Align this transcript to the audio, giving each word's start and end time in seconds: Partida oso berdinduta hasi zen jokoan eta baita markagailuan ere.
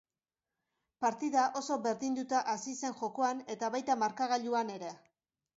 Partida 1.05 1.43
oso 1.61 1.77
berdinduta 1.83 2.41
hasi 2.55 2.73
zen 2.79 2.97
jokoan 3.03 3.47
eta 3.57 3.73
baita 3.77 4.01
markagailuan 4.07 4.77
ere. 4.79 4.95